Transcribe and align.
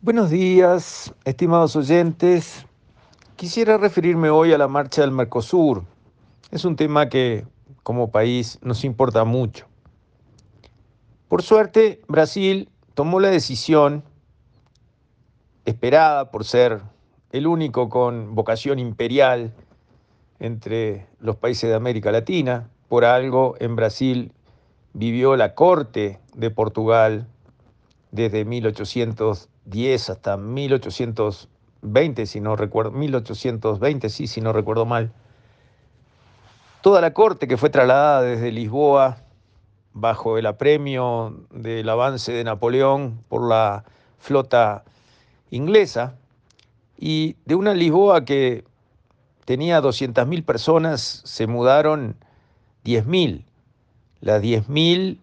Buenos 0.00 0.30
días, 0.30 1.12
estimados 1.24 1.74
oyentes. 1.74 2.64
Quisiera 3.34 3.78
referirme 3.78 4.30
hoy 4.30 4.52
a 4.52 4.58
la 4.58 4.68
marcha 4.68 5.00
del 5.00 5.10
Mercosur. 5.10 5.82
Es 6.52 6.64
un 6.64 6.76
tema 6.76 7.08
que 7.08 7.44
como 7.82 8.12
país 8.12 8.60
nos 8.62 8.84
importa 8.84 9.24
mucho. 9.24 9.66
Por 11.26 11.42
suerte, 11.42 12.00
Brasil 12.06 12.68
tomó 12.94 13.18
la 13.18 13.28
decisión 13.28 14.04
esperada 15.64 16.30
por 16.30 16.44
ser 16.44 16.80
el 17.32 17.48
único 17.48 17.88
con 17.88 18.36
vocación 18.36 18.78
imperial 18.78 19.52
entre 20.38 21.08
los 21.18 21.34
países 21.34 21.70
de 21.70 21.74
América 21.74 22.12
Latina. 22.12 22.70
Por 22.88 23.04
algo 23.04 23.56
en 23.58 23.74
Brasil 23.74 24.32
vivió 24.92 25.34
la 25.34 25.56
corte 25.56 26.20
de 26.36 26.50
Portugal 26.52 27.26
desde 28.12 28.44
1810 29.68 30.10
hasta 30.10 30.36
1820, 30.36 32.26
si 32.26 32.40
no 32.40 32.56
recuerdo, 32.56 32.92
1820, 32.92 34.08
sí, 34.08 34.26
si 34.26 34.40
no 34.40 34.52
recuerdo 34.52 34.86
mal. 34.86 35.12
Toda 36.80 37.00
la 37.00 37.12
corte 37.12 37.48
que 37.48 37.56
fue 37.56 37.70
trasladada 37.70 38.22
desde 38.22 38.52
Lisboa 38.52 39.18
bajo 39.92 40.38
el 40.38 40.46
apremio 40.46 41.44
del 41.50 41.88
avance 41.88 42.32
de 42.32 42.44
Napoleón 42.44 43.22
por 43.28 43.48
la 43.48 43.84
flota 44.18 44.84
inglesa 45.50 46.14
y 46.98 47.36
de 47.44 47.54
una 47.54 47.74
Lisboa 47.74 48.24
que 48.24 48.64
tenía 49.44 49.80
200.000 49.80 50.44
personas, 50.44 51.22
se 51.24 51.46
mudaron 51.46 52.16
10.000. 52.84 53.44
Las 54.20 54.42
10.000 54.42 55.18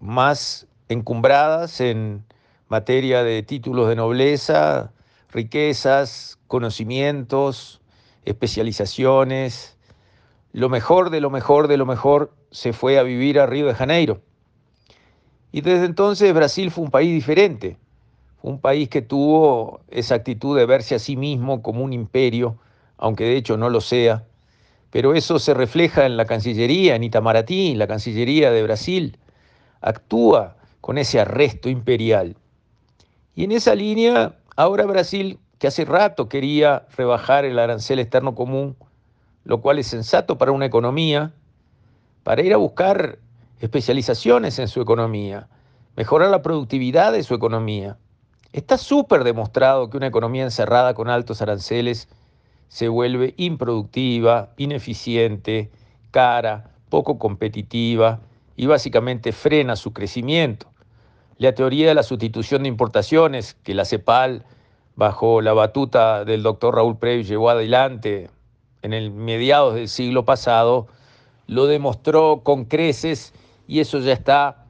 más 0.00 0.66
encumbradas 0.88 1.80
en 1.80 2.24
materia 2.68 3.22
de 3.22 3.42
títulos 3.42 3.88
de 3.88 3.96
nobleza, 3.96 4.92
riquezas, 5.30 6.38
conocimientos, 6.46 7.80
especializaciones. 8.24 9.76
Lo 10.52 10.68
mejor 10.68 11.10
de 11.10 11.20
lo 11.20 11.30
mejor 11.30 11.68
de 11.68 11.76
lo 11.76 11.86
mejor 11.86 12.32
se 12.50 12.72
fue 12.72 12.98
a 12.98 13.02
vivir 13.02 13.38
a 13.40 13.46
Río 13.46 13.66
de 13.66 13.74
Janeiro. 13.74 14.22
Y 15.52 15.62
desde 15.62 15.86
entonces 15.86 16.32
Brasil 16.34 16.70
fue 16.70 16.84
un 16.84 16.90
país 16.90 17.12
diferente, 17.12 17.78
un 18.42 18.60
país 18.60 18.88
que 18.88 19.02
tuvo 19.02 19.80
esa 19.88 20.16
actitud 20.16 20.56
de 20.56 20.66
verse 20.66 20.94
a 20.94 20.98
sí 20.98 21.16
mismo 21.16 21.62
como 21.62 21.82
un 21.82 21.92
imperio, 21.92 22.58
aunque 22.98 23.24
de 23.24 23.36
hecho 23.36 23.56
no 23.56 23.70
lo 23.70 23.80
sea, 23.80 24.24
pero 24.90 25.14
eso 25.14 25.38
se 25.38 25.54
refleja 25.54 26.06
en 26.06 26.16
la 26.16 26.24
Cancillería, 26.24 26.96
en 26.96 27.04
Itamaraty, 27.04 27.74
la 27.74 27.86
Cancillería 27.86 28.50
de 28.50 28.62
Brasil, 28.62 29.18
actúa 29.80 30.56
con 30.80 30.98
ese 30.98 31.20
arresto 31.20 31.68
imperial. 31.68 32.36
Y 33.38 33.44
en 33.44 33.52
esa 33.52 33.76
línea, 33.76 34.34
ahora 34.56 34.84
Brasil, 34.84 35.38
que 35.60 35.68
hace 35.68 35.84
rato 35.84 36.28
quería 36.28 36.88
rebajar 36.96 37.44
el 37.44 37.60
arancel 37.60 38.00
externo 38.00 38.34
común, 38.34 38.74
lo 39.44 39.60
cual 39.60 39.78
es 39.78 39.86
sensato 39.86 40.38
para 40.38 40.50
una 40.50 40.66
economía, 40.66 41.32
para 42.24 42.42
ir 42.42 42.52
a 42.52 42.56
buscar 42.56 43.20
especializaciones 43.60 44.58
en 44.58 44.66
su 44.66 44.80
economía, 44.80 45.46
mejorar 45.94 46.30
la 46.30 46.42
productividad 46.42 47.12
de 47.12 47.22
su 47.22 47.32
economía. 47.32 47.96
Está 48.52 48.76
súper 48.76 49.22
demostrado 49.22 49.88
que 49.88 49.98
una 49.98 50.08
economía 50.08 50.42
encerrada 50.42 50.94
con 50.94 51.08
altos 51.08 51.40
aranceles 51.40 52.08
se 52.66 52.88
vuelve 52.88 53.34
improductiva, 53.36 54.52
ineficiente, 54.56 55.70
cara, 56.10 56.72
poco 56.88 57.20
competitiva 57.20 58.18
y 58.56 58.66
básicamente 58.66 59.30
frena 59.30 59.76
su 59.76 59.92
crecimiento. 59.92 60.66
La 61.38 61.54
teoría 61.54 61.86
de 61.86 61.94
la 61.94 62.02
sustitución 62.02 62.64
de 62.64 62.68
importaciones 62.68 63.54
que 63.62 63.72
la 63.72 63.84
CEPAL, 63.84 64.44
bajo 64.96 65.40
la 65.40 65.52
batuta 65.52 66.24
del 66.24 66.42
doctor 66.42 66.74
Raúl 66.74 66.98
Previs, 66.98 67.28
llevó 67.28 67.50
adelante 67.50 68.28
en 68.82 68.92
el 68.92 69.12
mediados 69.12 69.76
del 69.76 69.88
siglo 69.88 70.24
pasado, 70.24 70.88
lo 71.46 71.66
demostró 71.66 72.40
con 72.42 72.64
creces 72.64 73.32
y 73.68 73.78
eso 73.78 74.00
ya 74.00 74.14
está, 74.14 74.66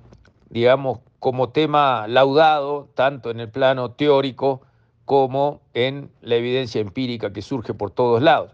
digamos, 0.51 0.99
como 1.21 1.49
tema 1.49 2.07
laudado, 2.07 2.91
tanto 2.95 3.31
en 3.31 3.41
el 3.41 3.49
plano 3.49 3.93
teórico 3.93 4.61
como 5.07 5.63
en 5.73 6.11
la 6.21 6.37
evidencia 6.37 6.83
empírica 6.83 7.33
que 7.33 7.41
surge 7.41 7.73
por 7.73 7.93
todos 7.93 8.23
lados. 8.23 8.53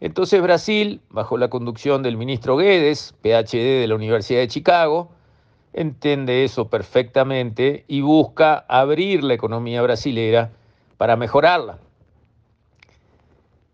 Entonces 0.00 0.40
Brasil, 0.40 1.02
bajo 1.10 1.36
la 1.36 1.50
conducción 1.50 2.02
del 2.02 2.16
ministro 2.16 2.56
Guedes, 2.56 3.14
PhD 3.20 3.80
de 3.80 3.86
la 3.86 3.96
Universidad 3.96 4.40
de 4.40 4.48
Chicago, 4.48 5.10
entiende 5.72 6.44
eso 6.44 6.68
perfectamente 6.68 7.84
y 7.88 8.00
busca 8.00 8.64
abrir 8.68 9.22
la 9.22 9.34
economía 9.34 9.82
brasilera 9.82 10.50
para 10.96 11.16
mejorarla. 11.16 11.78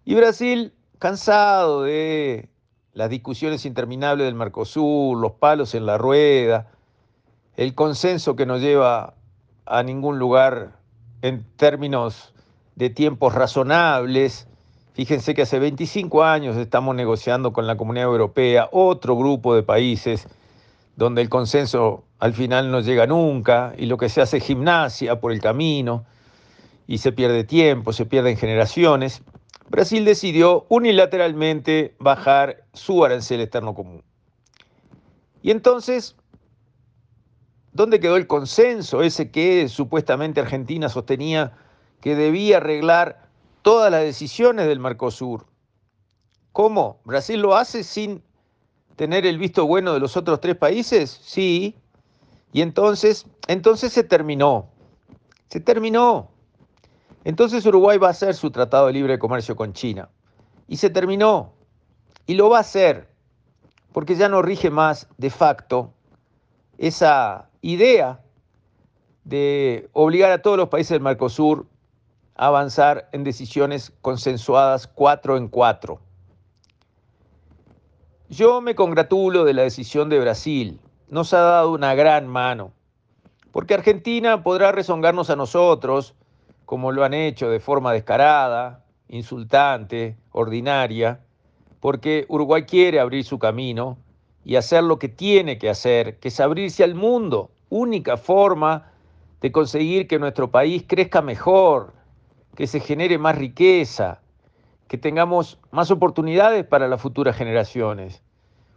Y 0.04 0.14
Brasil, 0.14 0.74
cansado 0.98 1.82
de 1.82 2.48
las 2.92 3.10
discusiones 3.10 3.64
interminables 3.64 4.26
del 4.26 4.34
Mercosur, 4.34 5.16
los 5.18 5.32
palos 5.32 5.74
en 5.74 5.86
la 5.86 5.98
rueda, 5.98 6.70
el 7.56 7.74
consenso 7.74 8.36
que 8.36 8.46
no 8.46 8.58
lleva 8.58 9.14
a 9.66 9.82
ningún 9.82 10.18
lugar 10.18 10.78
en 11.22 11.44
términos 11.56 12.34
de 12.76 12.90
tiempos 12.90 13.34
razonables. 13.34 14.46
Fíjense 14.92 15.34
que 15.34 15.42
hace 15.42 15.58
25 15.58 16.22
años 16.22 16.56
estamos 16.56 16.94
negociando 16.94 17.52
con 17.52 17.66
la 17.66 17.76
Comunidad 17.76 18.06
Europea, 18.06 18.68
otro 18.70 19.16
grupo 19.16 19.54
de 19.54 19.62
países 19.62 20.28
donde 20.96 21.22
el 21.22 21.28
consenso 21.28 22.04
al 22.18 22.34
final 22.34 22.70
no 22.70 22.80
llega 22.80 23.06
nunca 23.06 23.74
y 23.76 23.86
lo 23.86 23.98
que 23.98 24.08
se 24.08 24.20
hace 24.20 24.38
es 24.38 24.44
gimnasia 24.44 25.20
por 25.20 25.32
el 25.32 25.40
camino 25.40 26.04
y 26.86 26.98
se 26.98 27.12
pierde 27.12 27.44
tiempo, 27.44 27.92
se 27.92 28.06
pierden 28.06 28.36
generaciones. 28.36 29.22
Brasil 29.68 30.04
decidió 30.04 30.66
unilateralmente 30.68 31.94
bajar 31.98 32.64
su 32.72 33.04
arancel 33.04 33.40
externo 33.40 33.74
común. 33.74 34.02
Y 35.42 35.50
entonces, 35.50 36.16
¿dónde 37.72 38.00
quedó 38.00 38.16
el 38.16 38.26
consenso 38.26 39.02
ese 39.02 39.30
que 39.30 39.68
supuestamente 39.68 40.40
Argentina 40.40 40.88
sostenía 40.88 41.52
que 42.00 42.14
debía 42.14 42.58
arreglar 42.58 43.28
todas 43.62 43.90
las 43.90 44.02
decisiones 44.02 44.66
del 44.66 44.80
Mercosur? 44.80 45.46
¿Cómo? 46.52 47.00
¿Brasil 47.04 47.40
lo 47.40 47.56
hace 47.56 47.82
sin 47.82 48.22
tener 48.96 49.26
el 49.26 49.38
visto 49.38 49.66
bueno 49.66 49.94
de 49.94 50.00
los 50.00 50.16
otros 50.16 50.40
tres 50.40 50.56
países? 50.56 51.20
Sí. 51.22 51.76
Y 52.52 52.62
entonces, 52.62 53.26
entonces 53.48 53.92
se 53.92 54.04
terminó. 54.04 54.68
Se 55.48 55.60
terminó. 55.60 56.30
Entonces 57.24 57.64
Uruguay 57.66 57.98
va 57.98 58.08
a 58.08 58.10
hacer 58.10 58.34
su 58.34 58.50
tratado 58.50 58.86
de 58.86 58.92
libre 58.92 59.18
comercio 59.18 59.56
con 59.56 59.72
China. 59.72 60.08
Y 60.68 60.76
se 60.76 60.90
terminó. 60.90 61.52
Y 62.26 62.34
lo 62.34 62.50
va 62.50 62.58
a 62.58 62.60
hacer 62.60 63.08
porque 63.92 64.16
ya 64.16 64.28
no 64.28 64.42
rige 64.42 64.70
más 64.70 65.08
de 65.18 65.30
facto 65.30 65.92
esa 66.78 67.48
idea 67.62 68.20
de 69.22 69.88
obligar 69.92 70.32
a 70.32 70.42
todos 70.42 70.56
los 70.56 70.68
países 70.68 70.90
del 70.90 71.00
Mercosur 71.00 71.66
a 72.34 72.48
avanzar 72.48 73.08
en 73.12 73.22
decisiones 73.22 73.92
consensuadas 74.02 74.88
cuatro 74.88 75.36
en 75.36 75.46
cuatro. 75.48 76.00
Yo 78.30 78.62
me 78.62 78.74
congratulo 78.74 79.44
de 79.44 79.52
la 79.52 79.62
decisión 79.62 80.08
de 80.08 80.18
Brasil. 80.18 80.80
Nos 81.08 81.34
ha 81.34 81.40
dado 81.40 81.72
una 81.72 81.94
gran 81.94 82.26
mano. 82.26 82.72
Porque 83.52 83.74
Argentina 83.74 84.42
podrá 84.42 84.72
rezongarnos 84.72 85.28
a 85.28 85.36
nosotros, 85.36 86.14
como 86.64 86.90
lo 86.90 87.04
han 87.04 87.12
hecho 87.12 87.50
de 87.50 87.60
forma 87.60 87.92
descarada, 87.92 88.82
insultante, 89.08 90.16
ordinaria, 90.32 91.20
porque 91.80 92.24
Uruguay 92.28 92.64
quiere 92.64 92.98
abrir 92.98 93.24
su 93.24 93.38
camino 93.38 93.98
y 94.42 94.56
hacer 94.56 94.82
lo 94.84 94.98
que 94.98 95.10
tiene 95.10 95.58
que 95.58 95.68
hacer, 95.68 96.18
que 96.18 96.28
es 96.28 96.40
abrirse 96.40 96.82
al 96.82 96.94
mundo, 96.94 97.50
única 97.68 98.16
forma 98.16 98.90
de 99.42 99.52
conseguir 99.52 100.08
que 100.08 100.18
nuestro 100.18 100.50
país 100.50 100.82
crezca 100.86 101.20
mejor, 101.20 101.92
que 102.56 102.66
se 102.66 102.80
genere 102.80 103.18
más 103.18 103.36
riqueza, 103.36 104.22
que 104.88 104.98
tengamos 104.98 105.58
más 105.70 105.90
oportunidades 105.90 106.64
para 106.64 106.88
las 106.88 107.00
futuras 107.00 107.36
generaciones. 107.36 108.22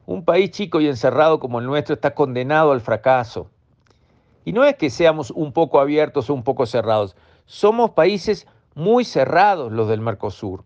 Un 0.06 0.24
país 0.24 0.52
chico 0.52 0.80
y 0.80 0.88
encerrado 0.88 1.40
como 1.40 1.60
el 1.60 1.66
nuestro 1.66 1.96
está 1.96 2.16
condenado 2.16 2.72
al 2.72 2.82
fracaso. 2.82 3.50
Y 4.46 4.54
no 4.54 4.64
es 4.64 4.76
que 4.76 4.90
seamos 4.90 5.32
un 5.32 5.52
poco 5.52 5.80
abiertos 5.80 6.30
o 6.30 6.34
un 6.34 6.44
poco 6.44 6.66
cerrados, 6.66 7.16
somos 7.46 7.92
países 7.92 8.48
muy 8.76 9.04
cerrados 9.04 9.72
los 9.72 9.90
del 9.90 10.02
Mercosur. 10.02 10.64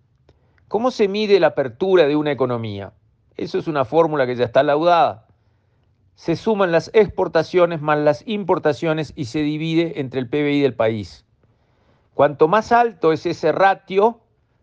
¿Cómo 0.68 0.92
se 0.92 1.08
mide 1.08 1.40
la 1.40 1.48
apertura 1.48 2.08
de 2.08 2.16
una 2.16 2.32
economía? 2.32 2.94
Eso 3.38 3.58
es 3.58 3.68
una 3.68 3.86
fórmula 3.86 4.26
que 4.28 4.36
ya 4.36 4.46
está 4.46 4.64
laudada. 4.64 5.26
Se 6.16 6.36
suman 6.36 6.72
las 6.72 6.92
exportaciones 6.94 7.82
más 7.82 7.98
las 7.98 8.28
importaciones 8.28 9.14
y 9.16 9.26
se 9.26 9.40
divide 9.40 10.00
entre 10.00 10.20
el 10.20 10.30
PBI 10.30 10.62
del 10.62 10.76
país. 10.76 11.26
Cuanto 12.14 12.48
más 12.48 12.72
alto 12.72 13.12
es 13.12 13.26
ese 13.26 13.52
ratio, 13.52 14.20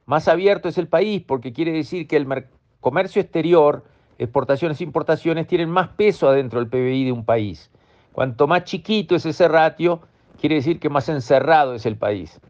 más 0.08 0.26
abierto 0.26 0.70
es 0.70 0.78
el 0.78 0.88
país, 0.88 1.22
porque 1.22 1.52
quiere 1.52 1.70
decir 1.70 2.08
que 2.08 2.16
el 2.16 2.46
comercio 2.81 3.20
exterior, 3.20 3.84
exportaciones 4.16 4.81
e 4.81 4.84
importaciones, 4.84 5.46
tienen 5.46 5.69
más 5.69 5.88
peso 5.88 6.26
adentro 6.31 6.60
del 6.60 6.70
PBI 6.70 7.05
de 7.05 7.12
un 7.12 7.26
país. 7.26 7.70
Cuanto 8.12 8.46
más 8.46 8.64
chiquito 8.64 9.14
es 9.16 9.26
ese 9.26 9.49
ratio, 9.49 10.00
quiere 10.40 10.55
decir 10.55 10.81
que 10.81 10.88
más 10.88 11.10
encerrado 11.10 11.75
es 11.75 11.84
el 11.84 11.99
país. 11.99 12.40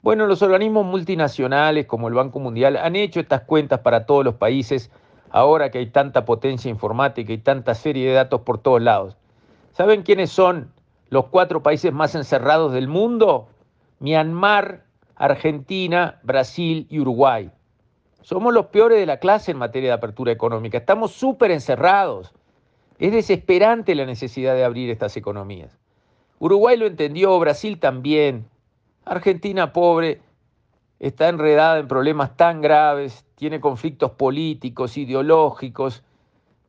Bueno, 0.00 0.26
los 0.26 0.40
organismos 0.40 0.86
multinacionales 0.86 1.84
como 1.84 2.08
el 2.08 2.14
Banco 2.14 2.40
Mundial 2.40 2.78
han 2.78 2.96
hecho 2.96 3.20
estas 3.20 3.42
cuentas 3.42 3.80
para 3.80 4.06
todos 4.06 4.24
los 4.24 4.36
países 4.36 4.90
ahora 5.28 5.70
que 5.70 5.80
hay 5.80 5.90
tanta 5.90 6.24
potencia 6.24 6.70
informática 6.70 7.34
y 7.34 7.38
tanta 7.38 7.74
serie 7.74 8.08
de 8.08 8.14
datos 8.14 8.40
por 8.40 8.56
todos 8.56 8.80
lados. 8.80 9.18
¿Saben 9.72 10.04
quiénes 10.04 10.30
son 10.30 10.72
los 11.10 11.26
cuatro 11.26 11.62
países 11.62 11.92
más 11.92 12.14
encerrados 12.14 12.72
del 12.72 12.88
mundo? 12.88 13.48
Myanmar, 14.00 14.83
Argentina, 15.16 16.20
Brasil 16.22 16.86
y 16.90 17.00
Uruguay. 17.00 17.50
Somos 18.22 18.54
los 18.54 18.66
peores 18.66 18.98
de 18.98 19.06
la 19.06 19.18
clase 19.18 19.50
en 19.50 19.58
materia 19.58 19.90
de 19.90 19.94
apertura 19.94 20.32
económica. 20.32 20.78
Estamos 20.78 21.12
súper 21.12 21.50
encerrados. 21.50 22.32
Es 22.98 23.12
desesperante 23.12 23.94
la 23.94 24.06
necesidad 24.06 24.54
de 24.54 24.64
abrir 24.64 24.90
estas 24.90 25.16
economías. 25.16 25.78
Uruguay 26.38 26.76
lo 26.76 26.86
entendió, 26.86 27.38
Brasil 27.38 27.78
también. 27.78 28.46
Argentina 29.04 29.72
pobre 29.72 30.20
está 30.98 31.28
enredada 31.28 31.78
en 31.78 31.88
problemas 31.88 32.36
tan 32.36 32.62
graves, 32.62 33.24
tiene 33.34 33.60
conflictos 33.60 34.12
políticos, 34.12 34.96
ideológicos, 34.96 36.02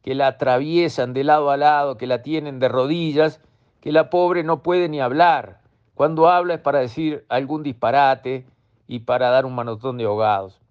que 0.04 0.14
la 0.14 0.28
atraviesan 0.28 1.14
de 1.14 1.24
lado 1.24 1.50
a 1.52 1.58
lado, 1.58 1.98
que 1.98 2.06
la 2.06 2.22
tienen 2.22 2.60
de 2.60 2.68
rodillas, 2.68 3.40
que 3.82 3.92
la 3.92 4.10
pobre 4.10 4.44
no 4.44 4.62
puede 4.62 4.90
ni 4.90 5.00
hablar. 5.00 5.62
Cuando 5.96 6.30
habla 6.30 6.56
es 6.56 6.60
para 6.60 6.80
decir 6.80 7.26
algún 7.30 7.64
disparate 7.64 8.46
y 8.88 9.00
para 9.00 9.30
dar 9.30 9.46
un 9.46 9.56
manotón 9.56 9.98
de 9.98 10.06
ahogados. 10.06 10.62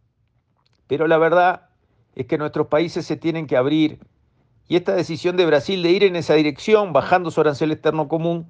Pero 0.87 1.07
la 1.09 1.19
verdad 1.19 1.69
es 2.15 2.27
que 2.27 2.39
nuestros 2.39 2.69
países 2.69 3.05
se 3.07 3.17
tienen 3.17 3.47
que 3.47 3.57
abrir 3.57 3.99
y 4.69 4.77
esta 4.77 4.95
decisión 4.95 5.37
de 5.37 5.47
Brasil 5.47 5.83
de 5.83 5.91
ir 5.91 6.05
en 6.05 6.17
esa 6.17 6.35
dirección, 6.35 6.93
bajando 6.93 7.31
su 7.31 7.41
arancel 7.41 7.73
externo 7.73 8.09
común, 8.09 8.47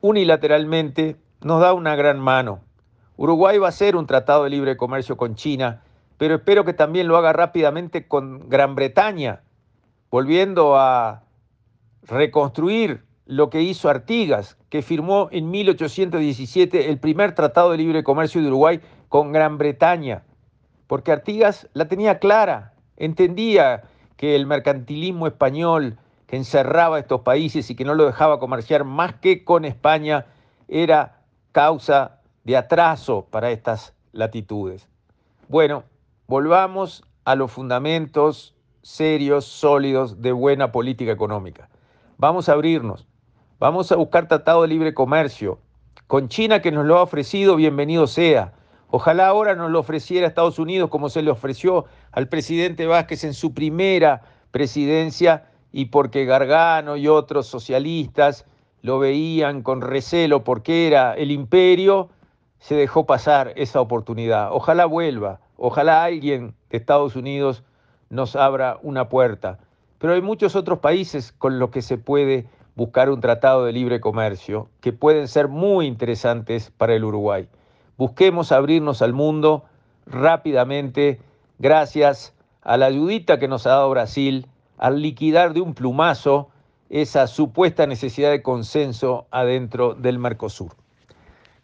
unilateralmente, 0.00 1.16
nos 1.42 1.60
da 1.60 1.74
una 1.74 1.94
gran 1.94 2.18
mano. 2.18 2.60
Uruguay 3.16 3.58
va 3.58 3.66
a 3.66 3.70
hacer 3.70 3.96
un 3.96 4.06
tratado 4.06 4.44
de 4.44 4.50
libre 4.50 4.78
comercio 4.78 5.18
con 5.18 5.34
China, 5.34 5.82
pero 6.16 6.36
espero 6.36 6.64
que 6.64 6.72
también 6.72 7.06
lo 7.06 7.18
haga 7.18 7.34
rápidamente 7.34 8.08
con 8.08 8.48
Gran 8.48 8.74
Bretaña, 8.74 9.42
volviendo 10.10 10.76
a 10.76 11.22
reconstruir 12.02 13.04
lo 13.30 13.48
que 13.48 13.62
hizo 13.62 13.88
Artigas, 13.88 14.58
que 14.70 14.82
firmó 14.82 15.28
en 15.30 15.52
1817 15.52 16.90
el 16.90 16.98
primer 16.98 17.32
tratado 17.32 17.70
de 17.70 17.76
libre 17.76 18.02
comercio 18.02 18.42
de 18.42 18.48
Uruguay 18.48 18.80
con 19.08 19.30
Gran 19.30 19.56
Bretaña, 19.56 20.24
porque 20.88 21.12
Artigas 21.12 21.68
la 21.72 21.86
tenía 21.86 22.18
clara, 22.18 22.74
entendía 22.96 23.84
que 24.16 24.34
el 24.34 24.46
mercantilismo 24.46 25.28
español 25.28 25.96
que 26.26 26.38
encerraba 26.38 26.98
estos 26.98 27.20
países 27.20 27.70
y 27.70 27.76
que 27.76 27.84
no 27.84 27.94
lo 27.94 28.04
dejaba 28.04 28.40
comerciar 28.40 28.82
más 28.82 29.14
que 29.14 29.44
con 29.44 29.64
España 29.64 30.26
era 30.66 31.20
causa 31.52 32.18
de 32.42 32.56
atraso 32.56 33.28
para 33.30 33.52
estas 33.52 33.94
latitudes. 34.10 34.88
Bueno, 35.46 35.84
volvamos 36.26 37.04
a 37.24 37.36
los 37.36 37.52
fundamentos 37.52 38.56
serios, 38.82 39.44
sólidos 39.44 40.20
de 40.20 40.32
buena 40.32 40.72
política 40.72 41.12
económica. 41.12 41.68
Vamos 42.18 42.48
a 42.48 42.52
abrirnos, 42.54 43.06
vamos 43.60 43.92
a 43.92 43.96
buscar 43.96 44.26
tratado 44.26 44.62
de 44.62 44.68
libre 44.68 44.94
comercio. 44.94 45.58
Con 46.06 46.28
China 46.28 46.62
que 46.62 46.72
nos 46.72 46.86
lo 46.86 46.96
ha 46.96 47.02
ofrecido, 47.02 47.56
bienvenido 47.56 48.06
sea. 48.06 48.54
Ojalá 48.88 49.28
ahora 49.28 49.54
nos 49.54 49.70
lo 49.70 49.78
ofreciera 49.78 50.26
Estados 50.26 50.58
Unidos 50.58 50.88
como 50.88 51.10
se 51.10 51.22
le 51.22 51.30
ofreció 51.30 51.84
al 52.10 52.26
presidente 52.26 52.86
Vázquez 52.86 53.22
en 53.22 53.34
su 53.34 53.52
primera 53.52 54.22
presidencia 54.50 55.44
y 55.72 55.84
porque 55.84 56.24
Gargano 56.24 56.96
y 56.96 57.06
otros 57.06 57.46
socialistas 57.46 58.46
lo 58.80 58.98
veían 58.98 59.62
con 59.62 59.82
recelo 59.82 60.42
porque 60.42 60.86
era 60.86 61.12
el 61.12 61.30
imperio, 61.30 62.08
se 62.58 62.74
dejó 62.74 63.04
pasar 63.04 63.52
esa 63.56 63.82
oportunidad. 63.82 64.52
Ojalá 64.52 64.86
vuelva, 64.86 65.40
ojalá 65.58 66.02
alguien 66.02 66.54
de 66.70 66.78
Estados 66.78 67.14
Unidos 67.14 67.62
nos 68.08 68.36
abra 68.36 68.78
una 68.82 69.10
puerta. 69.10 69.58
Pero 69.98 70.14
hay 70.14 70.22
muchos 70.22 70.56
otros 70.56 70.78
países 70.78 71.30
con 71.32 71.58
los 71.58 71.68
que 71.68 71.82
se 71.82 71.98
puede 71.98 72.48
buscar 72.74 73.10
un 73.10 73.20
tratado 73.20 73.64
de 73.64 73.72
libre 73.72 74.00
comercio 74.00 74.68
que 74.80 74.92
pueden 74.92 75.28
ser 75.28 75.48
muy 75.48 75.86
interesantes 75.86 76.70
para 76.76 76.94
el 76.94 77.04
Uruguay. 77.04 77.48
Busquemos 77.96 78.52
abrirnos 78.52 79.02
al 79.02 79.12
mundo 79.12 79.64
rápidamente 80.06 81.20
gracias 81.58 82.34
a 82.62 82.76
la 82.76 82.86
ayudita 82.86 83.38
que 83.38 83.48
nos 83.48 83.66
ha 83.66 83.70
dado 83.70 83.90
Brasil 83.90 84.46
al 84.78 85.02
liquidar 85.02 85.52
de 85.52 85.60
un 85.60 85.74
plumazo 85.74 86.50
esa 86.88 87.26
supuesta 87.26 87.86
necesidad 87.86 88.30
de 88.30 88.42
consenso 88.42 89.26
adentro 89.30 89.94
del 89.94 90.18
Mercosur. 90.18 90.72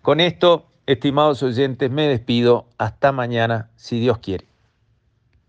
Con 0.03 0.21
esto, 0.21 0.67
estimados 0.87 1.43
oyentes, 1.43 1.91
me 1.91 2.07
despido. 2.07 2.67
Hasta 2.79 3.11
mañana, 3.11 3.71
si 3.75 3.99
Dios 3.99 4.19
quiere. 4.19 4.56